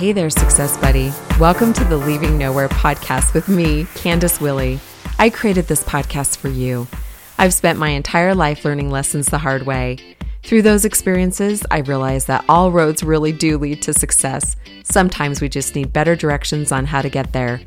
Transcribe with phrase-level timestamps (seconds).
[0.00, 1.12] Hey there, Success Buddy.
[1.38, 4.80] Welcome to the Leaving Nowhere podcast with me, Candace Willie.
[5.18, 6.88] I created this podcast for you.
[7.36, 9.98] I've spent my entire life learning lessons the hard way.
[10.42, 14.56] Through those experiences, I realized that all roads really do lead to success.
[14.84, 17.60] Sometimes we just need better directions on how to get there.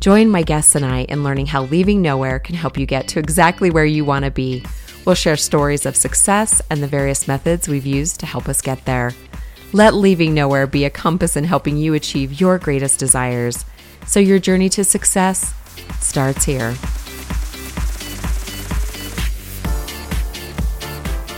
[0.00, 3.20] Join my guests and I in learning how leaving nowhere can help you get to
[3.20, 4.64] exactly where you want to be.
[5.04, 8.84] We'll share stories of success and the various methods we've used to help us get
[8.84, 9.12] there.
[9.74, 13.66] Let leaving nowhere be a compass in helping you achieve your greatest desires.
[14.06, 15.52] So your journey to success
[16.00, 16.72] starts here.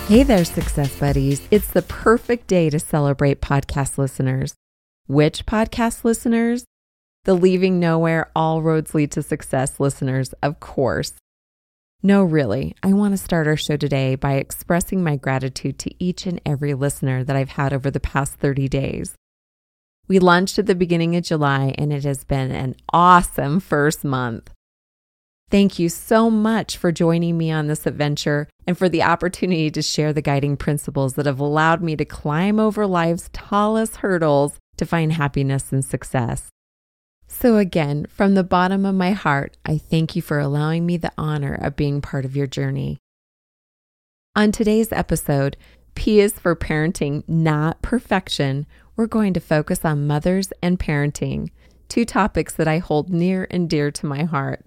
[0.06, 1.42] Hey there, success buddies.
[1.50, 4.54] It's the perfect day to celebrate podcast listeners.
[5.08, 6.64] Which podcast listeners?
[7.24, 11.14] The Leaving Nowhere All Roads Lead to Success listeners, of course.
[12.02, 12.74] No, really.
[12.82, 16.72] I want to start our show today by expressing my gratitude to each and every
[16.72, 19.14] listener that I've had over the past 30 days.
[20.08, 24.50] We launched at the beginning of July, and it has been an awesome first month.
[25.50, 29.82] Thank you so much for joining me on this adventure and for the opportunity to
[29.82, 34.86] share the guiding principles that have allowed me to climb over life's tallest hurdles to
[34.86, 36.48] find happiness and success.
[37.32, 41.12] So, again, from the bottom of my heart, I thank you for allowing me the
[41.16, 42.98] honor of being part of your journey.
[44.34, 45.56] On today's episode,
[45.94, 48.66] P is for parenting, not perfection.
[48.94, 51.50] We're going to focus on mothers and parenting,
[51.88, 54.64] two topics that I hold near and dear to my heart.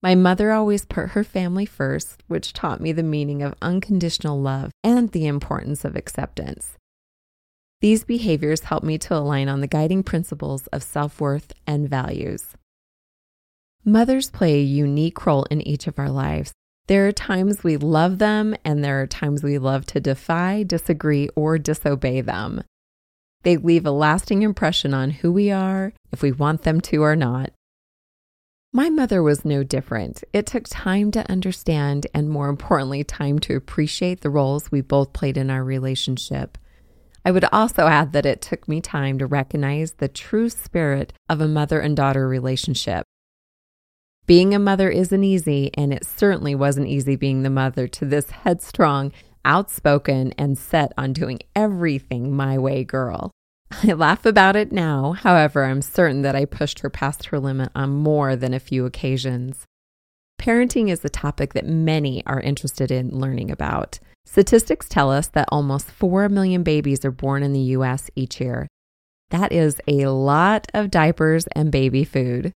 [0.00, 4.70] My mother always put her family first, which taught me the meaning of unconditional love
[4.84, 6.77] and the importance of acceptance.
[7.80, 12.46] These behaviors help me to align on the guiding principles of self worth and values.
[13.84, 16.52] Mothers play a unique role in each of our lives.
[16.88, 21.28] There are times we love them, and there are times we love to defy, disagree,
[21.36, 22.64] or disobey them.
[23.44, 27.14] They leave a lasting impression on who we are, if we want them to or
[27.14, 27.52] not.
[28.72, 30.24] My mother was no different.
[30.32, 35.12] It took time to understand, and more importantly, time to appreciate the roles we both
[35.12, 36.58] played in our relationship.
[37.24, 41.40] I would also add that it took me time to recognize the true spirit of
[41.40, 43.04] a mother and daughter relationship.
[44.26, 48.30] Being a mother isn't easy, and it certainly wasn't easy being the mother to this
[48.30, 49.12] headstrong,
[49.44, 53.30] outspoken, and set on doing everything my way girl.
[53.82, 57.70] I laugh about it now, however, I'm certain that I pushed her past her limit
[57.74, 59.64] on more than a few occasions.
[60.38, 63.98] Parenting is a topic that many are interested in learning about.
[64.30, 68.68] Statistics tell us that almost 4 million babies are born in the US each year.
[69.30, 72.52] That is a lot of diapers and baby food.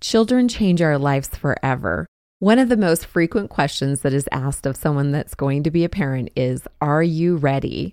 [0.00, 2.06] Children change our lives forever.
[2.38, 5.84] One of the most frequent questions that is asked of someone that's going to be
[5.84, 7.92] a parent is Are you ready?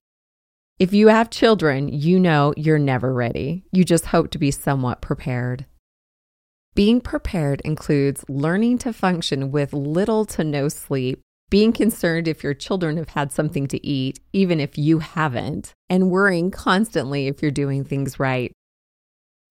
[0.80, 3.66] If you have children, you know you're never ready.
[3.74, 5.66] You just hope to be somewhat prepared.
[6.76, 12.54] Being prepared includes learning to function with little to no sleep being concerned if your
[12.54, 17.52] children have had something to eat, even if you haven't, and worrying constantly if you're
[17.52, 18.52] doing things right.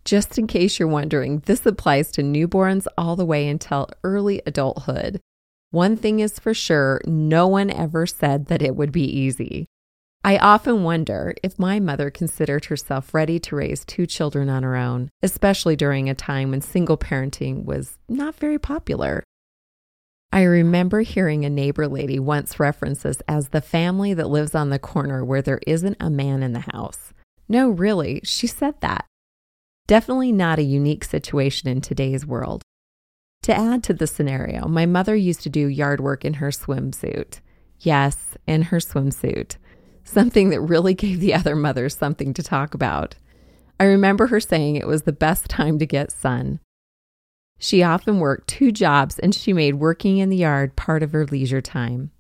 [0.04, 5.21] Just in case you're wondering, this applies to newborns all the way until early adulthood.
[5.71, 9.66] One thing is for sure no one ever said that it would be easy.
[10.22, 14.77] I often wonder if my mother considered herself ready to raise two children on her
[14.77, 19.22] own, especially during a time when single parenting was not very popular.
[20.33, 24.71] I remember hearing a neighbor lady once reference us as the family that lives on
[24.71, 27.12] the corner where there isn't a man in the house.
[27.49, 29.07] No, really, she said that.
[29.87, 32.63] Definitely not a unique situation in today's world.
[33.43, 37.41] To add to the scenario, my mother used to do yard work in her swimsuit.
[37.81, 39.57] Yes, in her swimsuit.
[40.03, 43.17] Something that really gave the other mothers something to talk about.
[43.79, 46.61] I remember her saying it was the best time to get sun.
[47.59, 51.25] She often worked two jobs and she made working in the yard part of her
[51.26, 52.10] leisure time.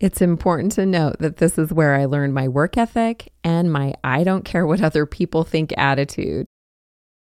[0.00, 3.94] It's important to note that this is where I learned my work ethic and my
[4.02, 6.46] I don't care what other people think attitude.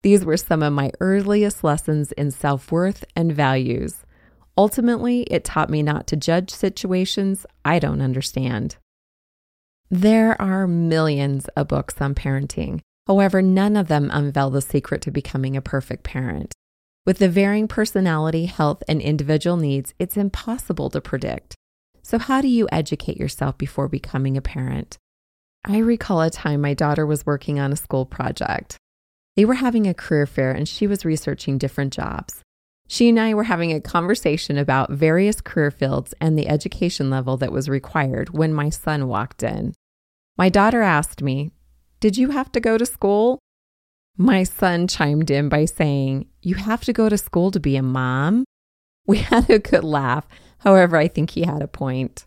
[0.03, 4.05] These were some of my earliest lessons in self worth and values.
[4.55, 8.77] Ultimately, it taught me not to judge situations I don't understand.
[9.89, 12.81] There are millions of books on parenting.
[13.07, 16.53] However, none of them unveil the secret to becoming a perfect parent.
[17.07, 21.55] With the varying personality, health, and individual needs, it's impossible to predict.
[22.03, 24.97] So, how do you educate yourself before becoming a parent?
[25.63, 28.75] I recall a time my daughter was working on a school project.
[29.37, 32.41] They were having a career fair and she was researching different jobs.
[32.89, 37.37] She and I were having a conversation about various career fields and the education level
[37.37, 39.73] that was required when my son walked in.
[40.37, 41.51] My daughter asked me,
[42.01, 43.39] Did you have to go to school?
[44.17, 47.83] My son chimed in by saying, You have to go to school to be a
[47.83, 48.45] mom.
[49.05, 50.27] We had a good laugh.
[50.59, 52.25] However, I think he had a point.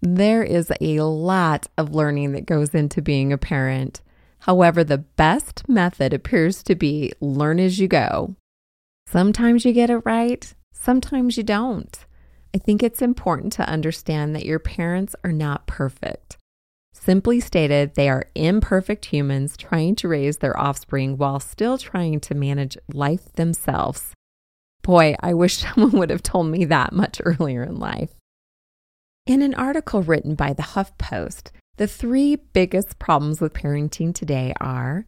[0.00, 4.02] There is a lot of learning that goes into being a parent.
[4.40, 8.36] However, the best method appears to be learn as you go.
[9.08, 12.04] Sometimes you get it right, sometimes you don't.
[12.54, 16.36] I think it's important to understand that your parents are not perfect.
[16.94, 22.34] Simply stated, they are imperfect humans trying to raise their offspring while still trying to
[22.34, 24.12] manage life themselves.
[24.82, 28.14] Boy, I wish someone would have told me that much earlier in life.
[29.26, 35.04] In an article written by the HuffPost, the three biggest problems with parenting today are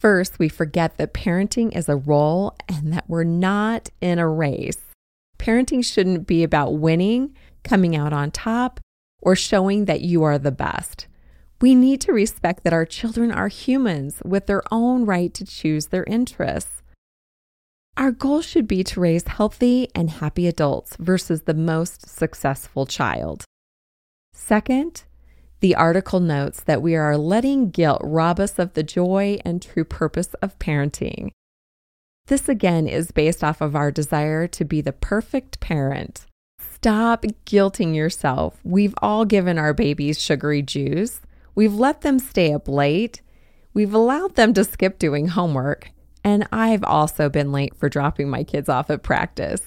[0.00, 4.78] first, we forget that parenting is a role and that we're not in a race.
[5.38, 8.80] Parenting shouldn't be about winning, coming out on top,
[9.20, 11.07] or showing that you are the best.
[11.60, 15.86] We need to respect that our children are humans with their own right to choose
[15.86, 16.82] their interests.
[17.96, 23.44] Our goal should be to raise healthy and happy adults versus the most successful child.
[24.32, 25.02] Second,
[25.58, 29.82] the article notes that we are letting guilt rob us of the joy and true
[29.84, 31.30] purpose of parenting.
[32.28, 36.26] This again is based off of our desire to be the perfect parent.
[36.60, 38.60] Stop guilting yourself.
[38.62, 41.20] We've all given our babies sugary juice.
[41.58, 43.20] We've let them stay up late.
[43.74, 45.90] We've allowed them to skip doing homework.
[46.22, 49.62] And I've also been late for dropping my kids off at practice.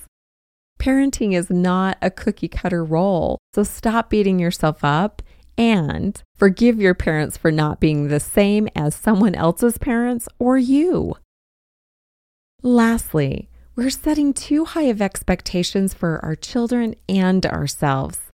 [0.80, 5.22] Parenting is not a cookie cutter role, so stop beating yourself up
[5.58, 11.16] and forgive your parents for not being the same as someone else's parents or you.
[12.64, 18.31] Lastly, we're setting too high of expectations for our children and ourselves.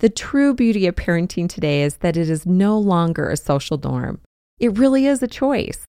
[0.00, 4.20] The true beauty of parenting today is that it is no longer a social norm.
[4.60, 5.84] It really is a choice.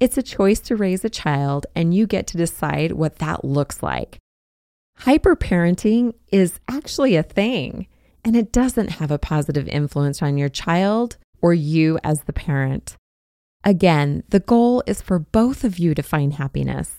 [0.00, 3.82] It's a choice to raise a child, and you get to decide what that looks
[3.82, 4.18] like.
[5.00, 7.86] Hyperparenting is actually a thing,
[8.24, 12.96] and it doesn't have a positive influence on your child or you as the parent.
[13.64, 16.96] Again, the goal is for both of you to find happiness.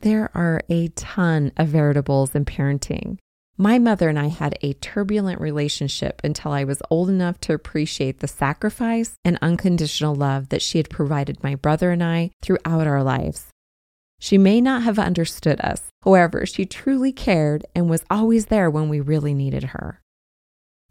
[0.00, 3.18] There are a ton of variables in parenting.
[3.56, 8.18] My mother and I had a turbulent relationship until I was old enough to appreciate
[8.18, 13.04] the sacrifice and unconditional love that she had provided my brother and I throughout our
[13.04, 13.46] lives.
[14.18, 18.88] She may not have understood us, however, she truly cared and was always there when
[18.88, 20.00] we really needed her.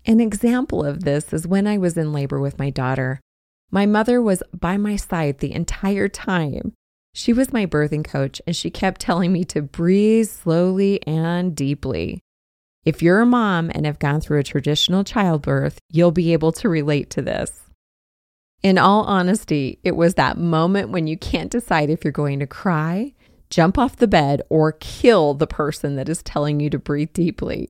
[0.06, 3.19] An example of this is when I was in labor with my daughter.
[3.71, 6.74] My mother was by my side the entire time.
[7.13, 12.21] She was my birthing coach, and she kept telling me to breathe slowly and deeply.
[12.85, 16.68] If you're a mom and have gone through a traditional childbirth, you'll be able to
[16.68, 17.62] relate to this.
[18.62, 22.47] In all honesty, it was that moment when you can't decide if you're going to
[22.47, 23.13] cry,
[23.50, 27.69] jump off the bed, or kill the person that is telling you to breathe deeply.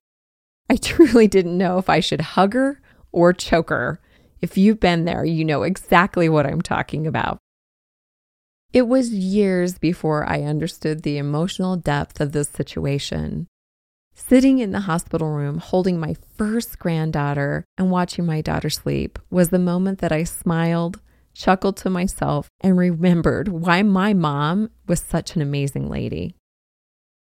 [0.68, 2.80] I truly didn't know if I should hug her
[3.12, 4.00] or choke her.
[4.40, 7.38] If you've been there, you know exactly what I'm talking about.
[8.72, 13.46] It was years before I understood the emotional depth of this situation.
[14.16, 19.48] Sitting in the hospital room holding my first granddaughter and watching my daughter sleep was
[19.48, 21.00] the moment that I smiled,
[21.34, 26.36] chuckled to myself, and remembered why my mom was such an amazing lady.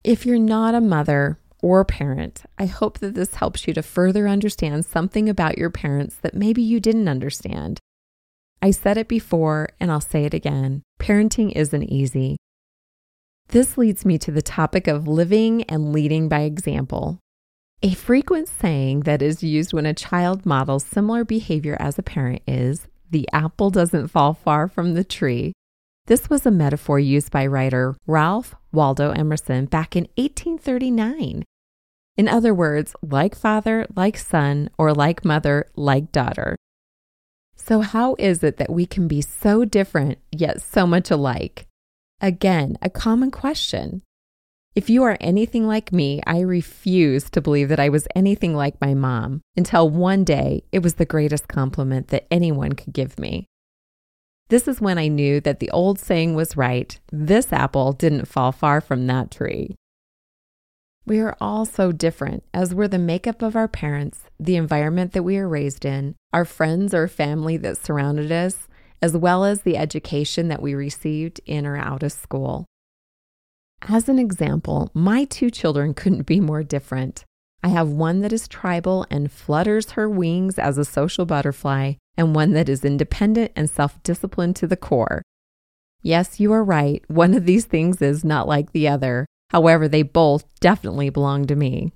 [0.04, 4.28] If you're not a mother or parent, I hope that this helps you to further
[4.28, 7.80] understand something about your parents that maybe you didn't understand.
[8.62, 12.38] I said it before and I'll say it again parenting isn't easy.
[13.50, 17.20] This leads me to the topic of living and leading by example.
[17.82, 22.42] A frequent saying that is used when a child models similar behavior as a parent
[22.46, 25.54] is the apple doesn't fall far from the tree.
[26.08, 31.44] This was a metaphor used by writer Ralph Waldo Emerson back in 1839.
[32.18, 36.58] In other words, like father, like son, or like mother, like daughter.
[37.56, 41.67] So, how is it that we can be so different yet so much alike?
[42.22, 44.02] Again, a common question.
[44.74, 48.82] If you are anything like me, I refuse to believe that I was anything like
[48.82, 53.46] my mom until one day it was the greatest compliment that anyone could give me.
[54.50, 58.52] This is when I knew that the old saying was right this apple didn't fall
[58.52, 59.76] far from that tree.
[61.06, 65.24] We are all so different, as we're the makeup of our parents, the environment that
[65.24, 68.67] we are raised in, our friends or family that surrounded us,
[69.02, 72.66] as well as the education that we received in or out of school.
[73.84, 77.24] As an example, my two children couldn't be more different.
[77.64, 82.36] I have one that is tribal and flutters her wings as a social butterfly, and
[82.36, 85.22] one that is independent and self disciplined to the core.
[86.02, 87.04] Yes, you are right.
[87.08, 89.26] One of these things is not like the other.
[89.50, 91.94] However, they both definitely belong to me.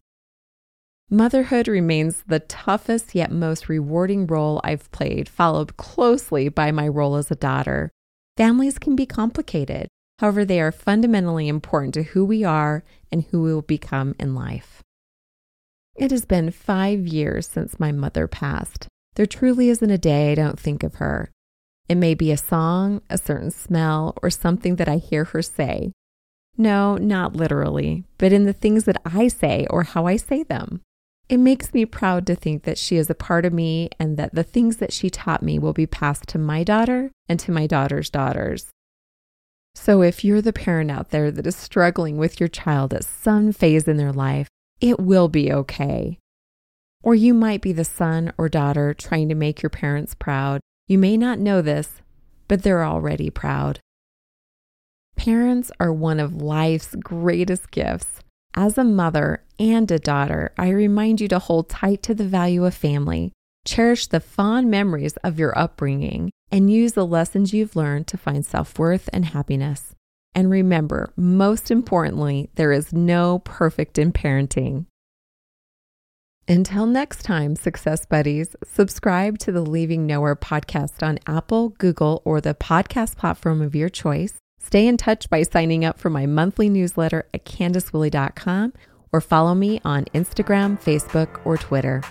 [1.13, 7.17] Motherhood remains the toughest yet most rewarding role I've played, followed closely by my role
[7.17, 7.91] as a daughter.
[8.37, 9.89] Families can be complicated.
[10.19, 14.35] However, they are fundamentally important to who we are and who we will become in
[14.35, 14.81] life.
[15.97, 18.87] It has been five years since my mother passed.
[19.15, 21.29] There truly isn't a day I don't think of her.
[21.89, 25.91] It may be a song, a certain smell, or something that I hear her say.
[26.57, 30.81] No, not literally, but in the things that I say or how I say them.
[31.31, 34.35] It makes me proud to think that she is a part of me and that
[34.35, 37.67] the things that she taught me will be passed to my daughter and to my
[37.67, 38.69] daughter's daughters.
[39.73, 43.53] So, if you're the parent out there that is struggling with your child at some
[43.53, 44.49] phase in their life,
[44.81, 46.19] it will be okay.
[47.01, 50.59] Or you might be the son or daughter trying to make your parents proud.
[50.89, 52.01] You may not know this,
[52.49, 53.79] but they're already proud.
[55.15, 58.20] Parents are one of life's greatest gifts.
[58.53, 62.65] As a mother and a daughter, I remind you to hold tight to the value
[62.65, 63.31] of family,
[63.65, 68.45] cherish the fond memories of your upbringing, and use the lessons you've learned to find
[68.45, 69.95] self worth and happiness.
[70.35, 74.85] And remember, most importantly, there is no perfect in parenting.
[76.47, 82.41] Until next time, Success Buddies, subscribe to the Leaving Nowhere podcast on Apple, Google, or
[82.41, 84.33] the podcast platform of your choice.
[84.61, 88.73] Stay in touch by signing up for my monthly newsletter at CandiceWilly.com
[89.11, 92.01] or follow me on Instagram, Facebook, or Twitter.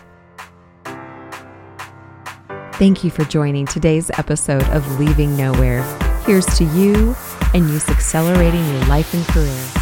[2.74, 5.82] Thank you for joining today's episode of Leaving Nowhere.
[6.24, 7.14] Here's to you
[7.54, 9.79] and you accelerating your life and career.